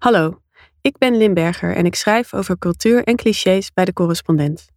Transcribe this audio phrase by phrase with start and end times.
[0.00, 0.42] Hallo,
[0.80, 4.68] ik ben Limberger en ik schrijf over cultuur en clichés bij de correspondent.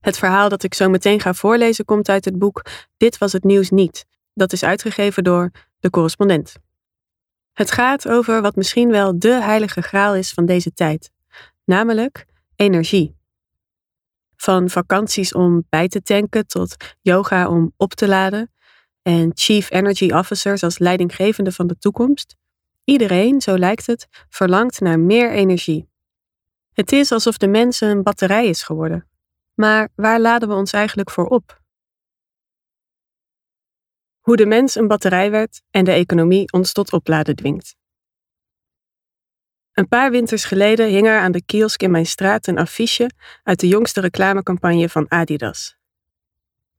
[0.00, 2.62] Het verhaal dat ik zo meteen ga voorlezen komt uit het boek
[2.96, 4.06] Dit was het nieuws niet.
[4.34, 6.54] Dat is uitgegeven door de correspondent.
[7.52, 11.10] Het gaat over wat misschien wel de heilige graal is van deze tijd,
[11.64, 12.26] namelijk
[12.56, 13.16] energie.
[14.36, 18.52] Van vakanties om bij te tanken tot yoga om op te laden
[19.02, 22.37] en chief energy officers als leidinggevende van de toekomst.
[22.88, 25.88] Iedereen, zo lijkt het, verlangt naar meer energie.
[26.72, 29.08] Het is alsof de mens een batterij is geworden.
[29.54, 31.60] Maar waar laden we ons eigenlijk voor op?
[34.20, 37.76] Hoe de mens een batterij werd en de economie ons tot opladen dwingt.
[39.72, 43.10] Een paar winters geleden hing er aan de kiosk in mijn straat een affiche
[43.42, 45.76] uit de jongste reclamecampagne van Adidas.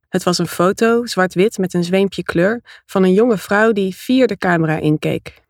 [0.08, 4.26] Het was een foto, zwart-wit met een zweempje kleur, van een jonge vrouw die vier
[4.26, 5.48] de camera inkeek.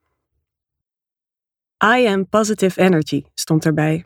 [1.84, 4.05] I am positive energy stond erbij.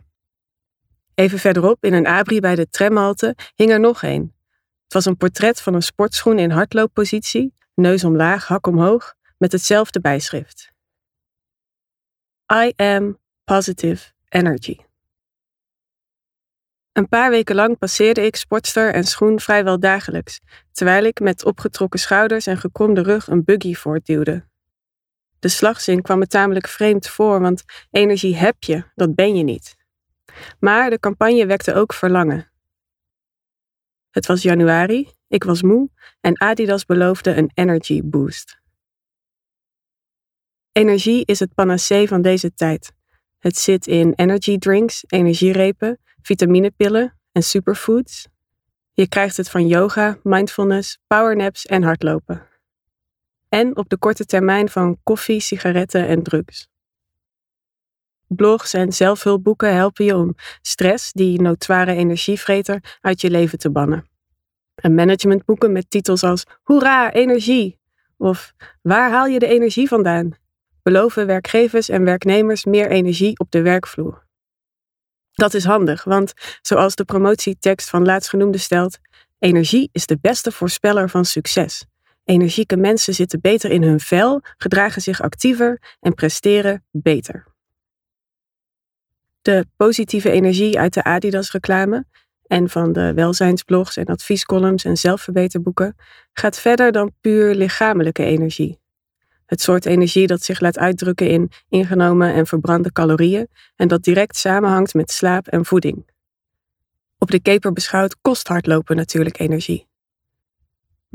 [1.15, 4.35] Even verderop, in een abri bij de tramhalte, hing er nog een.
[4.83, 9.99] Het was een portret van een sportschoen in hardlooppositie, neus omlaag, hak omhoog, met hetzelfde
[9.99, 10.71] bijschrift.
[12.53, 14.77] I am positive energy.
[16.91, 20.39] Een paar weken lang passeerde ik sportster en schoen vrijwel dagelijks,
[20.71, 24.45] terwijl ik met opgetrokken schouders en gekromde rug een buggy voortduwde.
[25.39, 29.75] De slagzin kwam me tamelijk vreemd voor, want energie heb je, dat ben je niet.
[30.59, 32.51] Maar de campagne wekte ook verlangen.
[34.09, 35.89] Het was januari, ik was moe
[36.21, 38.59] en Adidas beloofde een energy boost.
[40.71, 42.91] Energie is het panacee van deze tijd.
[43.39, 48.27] Het zit in energy drinks, energierepen, vitaminepillen en superfoods.
[48.93, 52.47] Je krijgt het van yoga, mindfulness, powernaps en hardlopen.
[53.49, 56.69] En op de korte termijn van koffie, sigaretten en drugs.
[58.27, 64.07] Blogs en zelfhulpboeken helpen je om stress, die notoire energievreter, uit je leven te bannen.
[64.75, 67.79] En managementboeken met titels als Hoera, energie!
[68.17, 70.43] Of Waar haal je de energie vandaan?
[70.85, 74.25] beloven werkgevers en werknemers meer energie op de werkvloer.
[75.31, 78.97] Dat is handig, want zoals de promotietekst van laatstgenoemde stelt,
[79.39, 81.85] energie is de beste voorspeller van succes.
[82.25, 87.47] Energieke mensen zitten beter in hun vel, gedragen zich actiever en presteren beter.
[89.41, 92.05] De positieve energie uit de Adidas-reclame
[92.47, 95.95] en van de welzijnsblogs en adviescolumns en zelfverbeterboeken
[96.33, 98.79] gaat verder dan puur lichamelijke energie.
[99.45, 104.35] Het soort energie dat zich laat uitdrukken in ingenomen en verbrande calorieën en dat direct
[104.35, 106.09] samenhangt met slaap en voeding.
[107.17, 109.87] Op de keper beschouwd kost hardlopen natuurlijk energie.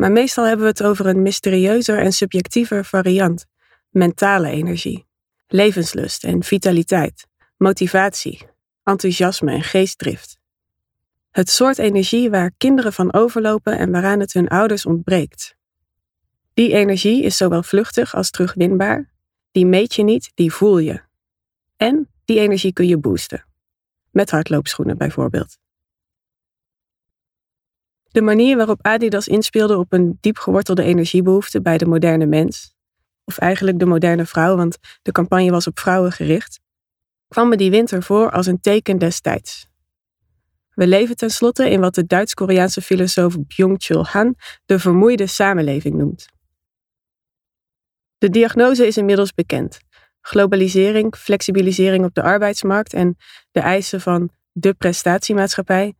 [0.01, 3.47] Maar meestal hebben we het over een mysterieuzer en subjectiever variant:
[3.91, 5.07] mentale energie,
[5.47, 8.49] levenslust en vitaliteit, motivatie,
[8.85, 10.39] enthousiasme en geestdrift.
[11.31, 15.57] Het soort energie waar kinderen van overlopen en waaraan het hun ouders ontbreekt.
[16.55, 19.11] Die energie is zowel vluchtig als terugwinbaar.
[19.53, 21.01] Die meet je niet, die voel je.
[21.77, 23.45] En die energie kun je boosten.
[24.11, 25.59] Met hardloopschoenen bijvoorbeeld.
[28.11, 32.75] De manier waarop Adidas inspeelde op een diep gewortelde energiebehoefte bij de moderne mens,
[33.25, 36.61] of eigenlijk de moderne vrouw, want de campagne was op vrouwen gericht,
[37.29, 39.69] kwam me die winter voor als een teken destijds.
[40.75, 44.35] We leven tenslotte in wat de Duits-Koreaanse filosoof Byung-Chul Han
[44.67, 46.27] de vermoeide samenleving noemt.
[48.19, 49.81] De diagnose is inmiddels bekend.
[50.21, 53.17] Globalisering, flexibilisering op de arbeidsmarkt en
[53.51, 55.95] de eisen van de prestatiemaatschappij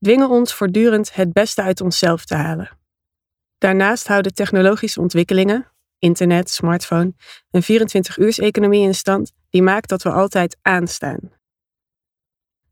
[0.00, 2.78] dwingen ons voortdurend het beste uit onszelf te halen.
[3.58, 7.12] Daarnaast houden technologische ontwikkelingen, internet, smartphone,
[7.50, 11.18] een 24-uurs-economie in stand die maakt dat we altijd aanstaan.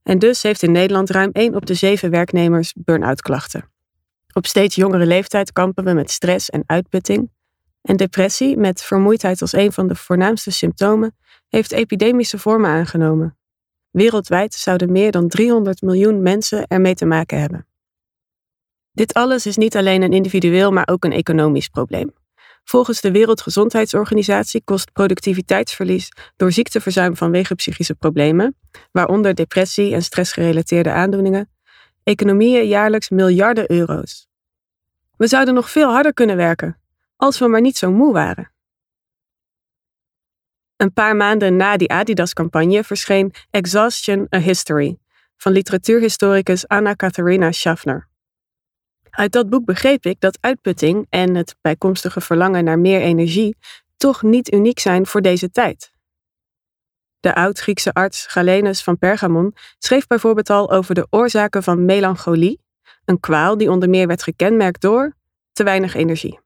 [0.02, 3.72] En dus heeft in Nederland ruim 1 op de 7 werknemers burn-out klachten.
[4.32, 7.30] Op steeds jongere leeftijd kampen we met stress en uitputting,
[7.82, 11.16] en depressie, met vermoeidheid als een van de voornaamste symptomen,
[11.48, 13.37] heeft epidemische vormen aangenomen.
[13.90, 17.66] Wereldwijd zouden meer dan 300 miljoen mensen ermee te maken hebben.
[18.92, 22.12] Dit alles is niet alleen een individueel, maar ook een economisch probleem.
[22.64, 28.56] Volgens de Wereldgezondheidsorganisatie kost productiviteitsverlies door ziekteverzuim vanwege psychische problemen,
[28.92, 31.50] waaronder depressie en stressgerelateerde aandoeningen,
[32.02, 34.28] economieën jaarlijks miljarden euro's.
[35.16, 36.80] We zouden nog veel harder kunnen werken,
[37.16, 38.52] als we maar niet zo moe waren.
[40.78, 44.98] Een paar maanden na die Adidas-campagne verscheen Exhaustion: A History
[45.36, 48.08] van literatuurhistoricus Anna Katharina Schaffner.
[49.10, 53.56] Uit dat boek begreep ik dat uitputting en het bijkomstige verlangen naar meer energie
[53.96, 55.92] toch niet uniek zijn voor deze tijd.
[57.20, 62.60] De oud-Griekse arts Galenus van Pergamon schreef bijvoorbeeld al over de oorzaken van melancholie,
[63.04, 65.16] een kwaal die onder meer werd gekenmerkt door
[65.52, 66.40] te weinig energie.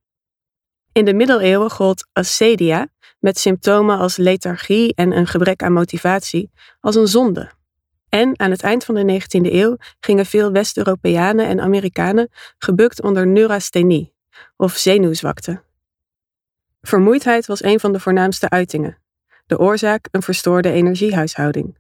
[0.93, 2.89] In de middeleeuwen gold acedia,
[3.23, 7.51] met symptomen als lethargie en een gebrek aan motivatie, als een zonde.
[8.09, 12.29] En aan het eind van de 19e eeuw gingen veel West-Europeanen en Amerikanen
[12.59, 14.15] gebukt onder neurasthenie,
[14.57, 15.63] of zenuwzwakte.
[16.81, 18.99] Vermoeidheid was een van de voornaamste uitingen.
[19.47, 21.79] De oorzaak een verstoorde energiehuishouding.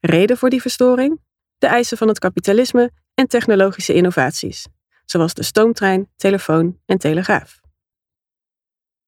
[0.00, 1.20] Reden voor die verstoring?
[1.58, 4.66] De eisen van het kapitalisme en technologische innovaties,
[5.04, 7.62] zoals de stoomtrein, telefoon en telegraaf.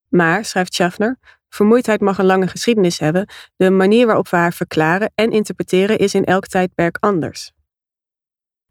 [0.09, 1.17] Maar, schrijft Schaffner,
[1.49, 6.13] vermoeidheid mag een lange geschiedenis hebben, de manier waarop we haar verklaren en interpreteren is
[6.13, 7.51] in elk tijdperk anders.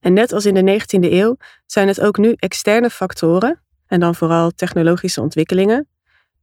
[0.00, 1.36] En net als in de 19e eeuw
[1.66, 5.88] zijn het ook nu externe factoren, en dan vooral technologische ontwikkelingen,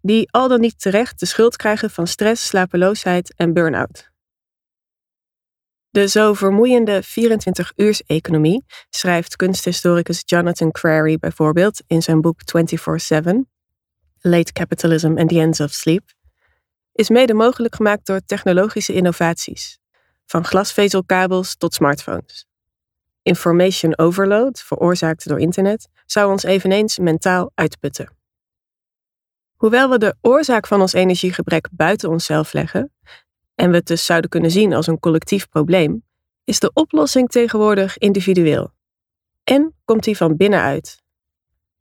[0.02, 4.12] die al dan niet terecht de schuld krijgen van stress, slapeloosheid en burn-out.
[5.90, 12.44] De zo vermoeiende 24-uurs-economie, schrijft kunsthistoricus Jonathan Crary bijvoorbeeld in zijn boek 24-7,
[14.20, 16.04] Late Capitalism and the Ends of Sleep,
[16.94, 19.80] is mede mogelijk gemaakt door technologische innovaties,
[20.26, 22.46] van glasvezelkabels tot smartphones.
[23.22, 28.18] Information overload, veroorzaakt door internet, zou ons eveneens mentaal uitputten.
[29.56, 32.94] Hoewel we de oorzaak van ons energiegebrek buiten onszelf leggen,
[33.56, 36.04] en we het dus zouden kunnen zien als een collectief probleem,
[36.44, 38.72] is de oplossing tegenwoordig individueel.
[39.44, 41.02] En komt die van binnenuit.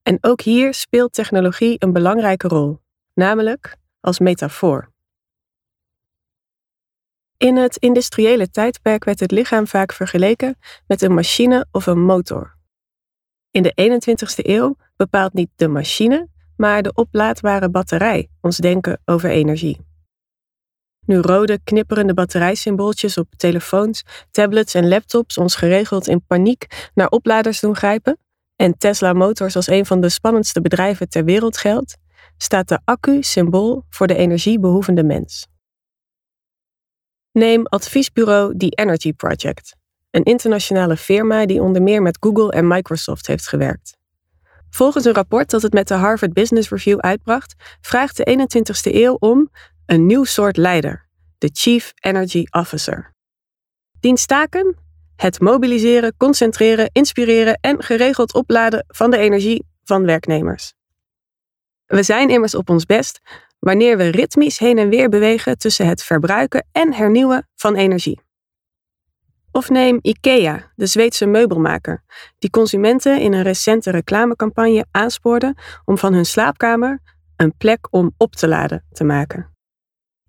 [0.02, 2.80] En ook hier speelt technologie een belangrijke rol,
[3.14, 4.91] namelijk als metafoor.
[7.42, 12.56] In het industriële tijdperk werd het lichaam vaak vergeleken met een machine of een motor.
[13.50, 19.30] In de 21ste eeuw bepaalt niet de machine, maar de oplaadbare batterij ons denken over
[19.30, 19.80] energie.
[21.06, 27.60] Nu rode, knipperende batterijsymbooltjes op telefoons, tablets en laptops ons geregeld in paniek naar opladers
[27.60, 28.18] doen grijpen,
[28.56, 31.96] en Tesla Motors als een van de spannendste bedrijven ter wereld geldt,
[32.36, 35.51] staat de accu symbool voor de energiebehoevende mens.
[37.32, 39.76] Neem adviesbureau The Energy Project,
[40.10, 43.96] een internationale firma die onder meer met Google en Microsoft heeft gewerkt.
[44.70, 49.14] Volgens een rapport dat het met de Harvard Business Review uitbracht, vraagt de 21ste eeuw
[49.14, 49.50] om
[49.86, 51.08] een nieuw soort leider,
[51.38, 53.14] de Chief Energy Officer.
[54.00, 54.76] Diens taken?
[55.16, 60.74] Het mobiliseren, concentreren, inspireren en geregeld opladen van de energie van werknemers.
[61.86, 63.20] We zijn immers op ons best
[63.64, 68.20] wanneer we ritmisch heen en weer bewegen tussen het verbruiken en hernieuwen van energie.
[69.50, 72.04] Of neem IKEA, de Zweedse meubelmaker,
[72.38, 75.54] die consumenten in een recente reclamecampagne aanspoorde
[75.84, 77.00] om van hun slaapkamer
[77.36, 79.56] een plek om op te laden te maken.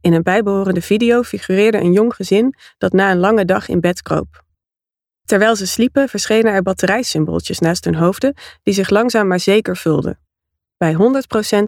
[0.01, 4.01] In een bijbehorende video figureerde een jong gezin dat na een lange dag in bed
[4.01, 4.44] kroop.
[5.25, 8.33] Terwijl ze sliepen verschenen er batterijsymbooltjes naast hun hoofden
[8.63, 10.22] die zich langzaam maar zeker vulden.
[10.83, 10.97] Bij 100%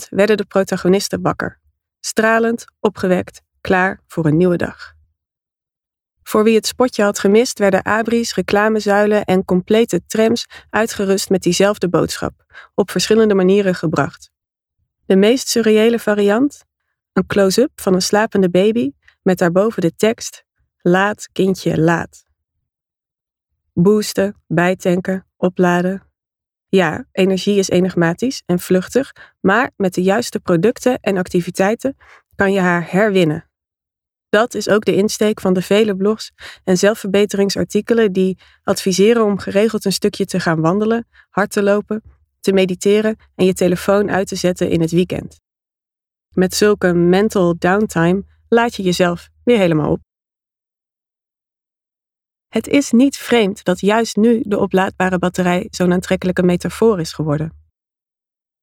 [0.09, 1.59] werden de protagonisten wakker,
[1.99, 4.93] stralend, opgewekt, klaar voor een nieuwe dag.
[6.23, 11.89] Voor wie het spotje had gemist, werden abris, reclamezuilen en complete trams uitgerust met diezelfde
[11.89, 12.33] boodschap,
[12.73, 14.31] op verschillende manieren gebracht.
[15.05, 16.63] De meest surreële variant?
[17.13, 18.91] Een close-up van een slapende baby
[19.21, 20.43] met daarboven de tekst:
[20.81, 22.25] Laat, kindje, laat.
[23.73, 26.14] Boosten, bijtanken, opladen.
[26.67, 31.97] Ja, energie is enigmatisch en vluchtig, maar met de juiste producten en activiteiten
[32.35, 33.49] kan je haar herwinnen.
[34.29, 36.31] Dat is ook de insteek van de vele blogs
[36.63, 42.03] en zelfverbeteringsartikelen die adviseren om geregeld een stukje te gaan wandelen, hard te lopen,
[42.39, 45.39] te mediteren en je telefoon uit te zetten in het weekend.
[46.33, 49.99] Met zulke mental downtime laat je jezelf weer helemaal op.
[52.55, 57.53] Het is niet vreemd dat juist nu de oplaadbare batterij zo'n aantrekkelijke metafoor is geworden.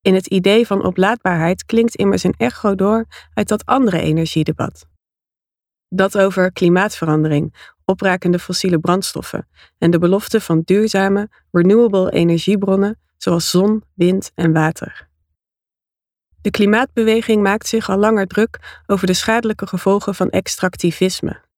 [0.00, 4.86] In het idee van oplaadbaarheid klinkt immers een echo door uit dat andere energiedebat.
[5.88, 13.84] Dat over klimaatverandering, oprakende fossiele brandstoffen en de belofte van duurzame, renewable energiebronnen zoals zon,
[13.94, 15.08] wind en water.
[16.40, 21.50] De klimaatbeweging maakt zich al langer druk over de schadelijke gevolgen van extractivisme.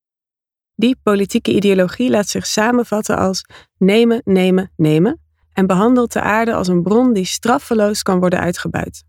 [0.74, 3.44] Die politieke ideologie laat zich samenvatten als
[3.78, 5.20] nemen, nemen, nemen
[5.52, 9.04] en behandelt de aarde als een bron die straffeloos kan worden uitgebuit.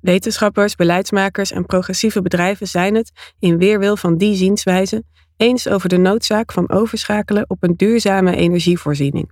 [0.00, 5.04] Wetenschappers, beleidsmakers en progressieve bedrijven zijn het, in weerwil van die zienswijze,
[5.36, 9.30] eens over de noodzaak van overschakelen op een duurzame energievoorziening.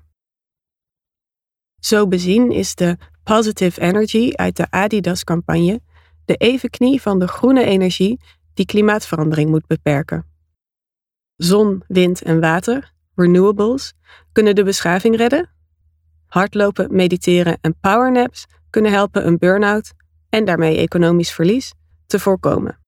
[1.81, 5.81] Zo bezien is de Positive Energy uit de Adidas-campagne
[6.25, 8.21] de evenknie van de groene energie
[8.55, 10.28] die klimaatverandering moet beperken.
[11.39, 13.93] Zon, wind en water, renewables,
[14.33, 15.51] kunnen de beschaving redden.
[16.27, 19.93] Hardlopen, mediteren en powernaps kunnen helpen een burn-out
[20.29, 21.73] en daarmee economisch verlies
[22.07, 22.79] te voorkomen.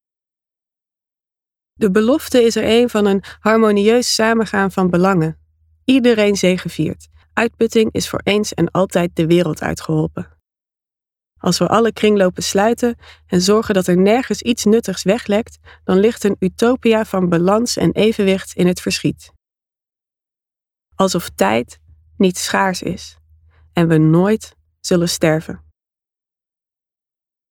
[1.73, 5.39] De belofte is er een van een harmonieus samengaan van belangen.
[5.85, 7.09] Iedereen zegeviert.
[7.33, 10.40] Uitputting is voor eens en altijd de wereld uitgeholpen.
[11.41, 16.25] Als we alle kringlopen sluiten en zorgen dat er nergens iets nuttigs weglekt, dan ligt
[16.25, 19.33] een utopia van balans en evenwicht in het verschiet.
[20.95, 21.79] Alsof tijd
[22.17, 23.19] niet schaars is
[23.73, 25.65] en we nooit zullen sterven.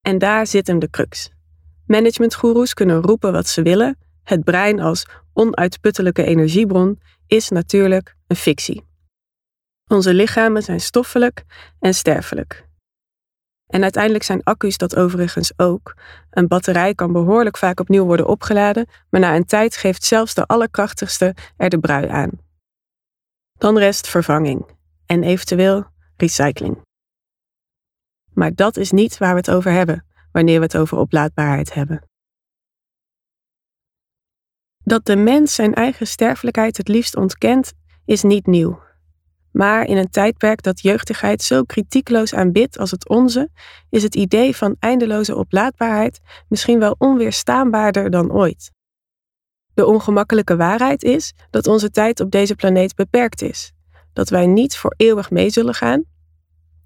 [0.01, 1.29] En daar zit hem de crux.
[1.85, 8.87] Managementgoeroes kunnen roepen wat ze willen, het brein als onuitputtelijke energiebron is natuurlijk een fictie.
[9.87, 11.43] Onze lichamen zijn stoffelijk
[11.79, 12.68] en sterfelijk.
[13.69, 15.95] En uiteindelijk zijn accu's dat overigens ook.
[16.29, 20.45] Een batterij kan behoorlijk vaak opnieuw worden opgeladen, maar na een tijd geeft zelfs de
[20.45, 22.29] allerkrachtigste er de brui aan.
[23.57, 24.65] Dan rest vervanging
[25.05, 25.85] en eventueel
[26.17, 26.81] recycling.
[28.33, 32.03] Maar dat is niet waar we het over hebben wanneer we het over oplaadbaarheid hebben.
[34.83, 37.73] Dat de mens zijn eigen sterfelijkheid het liefst ontkent,
[38.05, 38.88] is niet nieuw.
[39.51, 43.49] Maar in een tijdperk dat jeugdigheid zo kritiekloos aanbidt als het onze,
[43.89, 48.71] is het idee van eindeloze oplaadbaarheid misschien wel onweerstaanbaarder dan ooit.
[49.73, 53.71] De ongemakkelijke waarheid is dat onze tijd op deze planeet beperkt is,
[54.13, 56.03] dat wij niet voor eeuwig mee zullen gaan.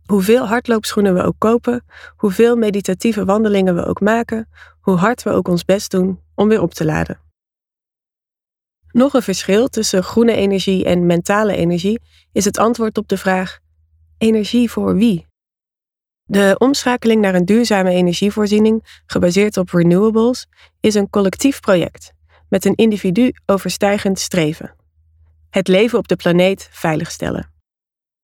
[0.05, 5.47] Hoeveel hardloopschoenen we ook kopen, hoeveel meditatieve wandelingen we ook maken, hoe hard we ook
[5.47, 7.32] ons best doen om weer op te laden.
[8.93, 13.59] Nog een verschil tussen groene energie en mentale energie is het antwoord op de vraag:
[14.17, 15.27] energie voor wie?
[16.23, 20.47] De omschakeling naar een duurzame energievoorziening, gebaseerd op renewables,
[20.79, 22.13] is een collectief project
[22.49, 24.75] met een individu overstijgend streven.
[25.49, 27.51] Het leven op de planeet veiligstellen.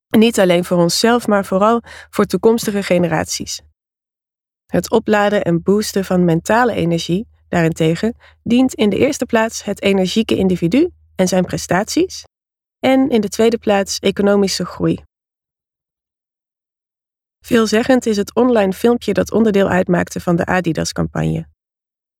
[0.08, 3.60] Niet alleen voor onszelf, maar vooral voor toekomstige generaties.
[4.66, 10.36] Het opladen en boosten van mentale energie daarentegen dient in de eerste plaats het energieke
[10.36, 12.24] individu en zijn prestaties,
[12.78, 15.02] en in de tweede plaats economische groei.
[17.44, 21.48] Veelzeggend is het online filmpje dat onderdeel uitmaakte van de Adidas-campagne.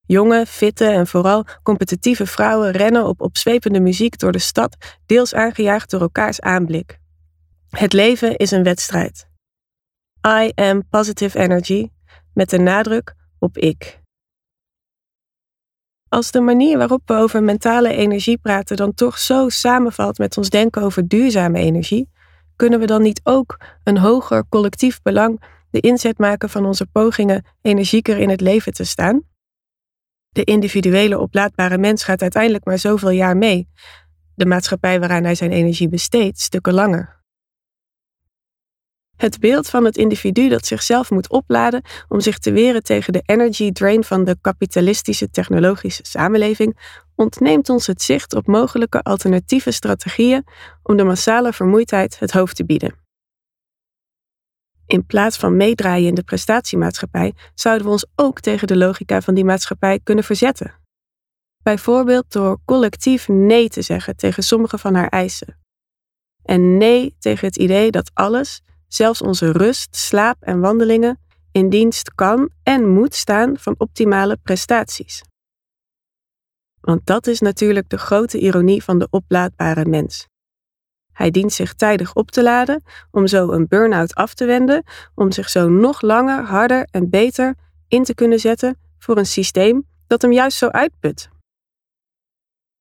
[0.07, 5.91] Jonge, fitte en vooral competitieve vrouwen rennen op opzwepende muziek door de stad, deels aangejaagd
[5.91, 6.99] door elkaars aanblik.
[7.69, 9.29] Het leven is een wedstrijd.
[10.27, 11.91] I am positive energy,
[12.35, 14.00] met de nadruk op ik.
[16.11, 20.51] Als de manier waarop we over mentale energie praten dan toch zo samenvalt met ons
[20.51, 22.11] denken over duurzame energie,
[22.57, 27.45] kunnen we dan niet ook een hoger collectief belang de inzet maken van onze pogingen
[27.63, 29.23] energieker in het leven te staan?
[30.29, 33.69] De individuele oplaadbare mens gaat uiteindelijk maar zoveel jaar mee,
[34.35, 37.20] de maatschappij waaraan hij zijn energie besteedt stukken langer.
[39.21, 43.23] Het beeld van het individu dat zichzelf moet opladen om zich te weren tegen de
[43.25, 46.79] energy drain van de kapitalistische technologische samenleving
[47.15, 50.47] ontneemt ons het zicht op mogelijke alternatieve strategieën
[50.83, 52.95] om de massale vermoeidheid het hoofd te bieden.
[54.87, 59.35] In plaats van meedraaien in de prestatiemaatschappij zouden we ons ook tegen de logica van
[59.35, 60.75] die maatschappij kunnen verzetten.
[61.63, 65.59] Bijvoorbeeld door collectief nee te zeggen tegen sommige van haar eisen.
[66.43, 71.19] En nee tegen het idee dat alles, zelfs onze rust, slaap en wandelingen
[71.53, 75.23] in dienst kan en moet staan van optimale prestaties.
[76.81, 80.29] Want dat is natuurlijk de grote ironie van de oplaadbare mens.
[81.13, 85.33] Hij dient zich tijdig op te laden om zo een burn-out af te wenden, om
[85.33, 87.55] zich zo nog langer, harder en beter
[87.89, 91.29] in te kunnen zetten voor een systeem dat hem juist zo uitput.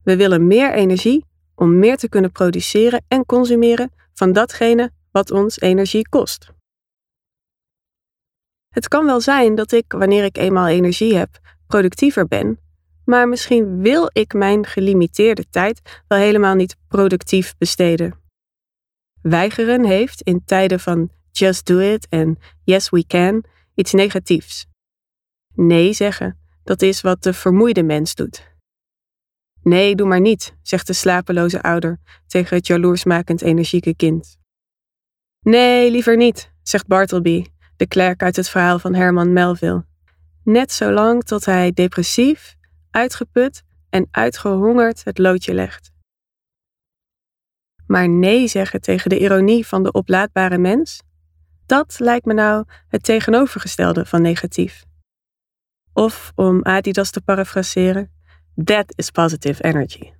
[0.03, 1.25] We willen meer energie
[1.55, 6.51] om meer te kunnen produceren en consumeren van datgene wat ons energie kost.
[8.69, 12.59] Het kan wel zijn dat ik, wanneer ik eenmaal energie heb, productiever ben,
[13.05, 18.19] maar misschien wil ik mijn gelimiteerde tijd wel helemaal niet productief besteden.
[19.21, 24.65] Weigeren heeft in tijden van just do it en yes we can iets negatiefs.
[25.55, 28.47] Nee zeggen, dat is wat de vermoeide mens doet.
[29.63, 34.38] Nee, doe maar niet, zegt de slapeloze ouder tegen het jaloersmakend energieke kind.
[35.39, 37.45] Nee, liever niet, zegt Bartleby,
[37.77, 39.85] de klerk uit het verhaal van Herman Melville.
[40.43, 42.55] Net zolang tot hij depressief,
[42.91, 45.91] uitgeput en uitgehongerd het loodje legt.
[47.87, 51.01] Maar nee zeggen tegen de ironie van de oplaadbare mens,
[51.65, 54.85] dat lijkt me nou het tegenovergestelde van negatief.
[55.93, 58.11] Of om Adidas te parafraseren,
[58.63, 60.11] that is positive energy.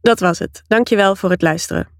[0.00, 0.62] Dat was het.
[0.66, 1.99] Dankjewel voor het luisteren.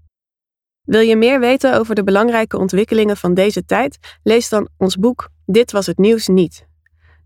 [0.91, 4.17] Wil je meer weten over de belangrijke ontwikkelingen van deze tijd?
[4.23, 6.67] Lees dan ons boek Dit was het nieuws niet.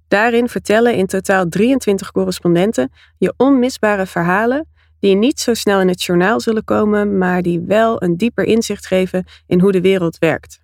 [0.08, 4.68] Daarin vertellen in totaal 23 correspondenten je onmisbare verhalen
[5.00, 8.86] die niet zo snel in het journaal zullen komen, maar die wel een dieper inzicht
[8.86, 10.60] geven in hoe de wereld werkt.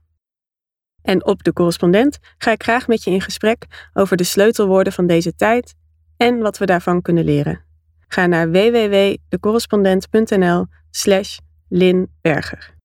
[1.01, 5.07] En op de correspondent ga ik graag met je in gesprek over de sleutelwoorden van
[5.07, 5.75] deze tijd
[6.17, 7.63] en wat we daarvan kunnen leren.
[8.07, 12.79] Ga naar www.decorrespondent.nl/slash Lin Berger.